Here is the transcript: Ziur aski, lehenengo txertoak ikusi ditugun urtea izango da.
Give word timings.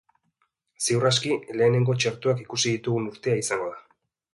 Ziur 0.85 1.05
aski, 1.11 1.37
lehenengo 1.61 1.99
txertoak 2.01 2.45
ikusi 2.49 2.77
ditugun 2.77 3.11
urtea 3.15 3.41
izango 3.45 3.75
da. 3.77 3.85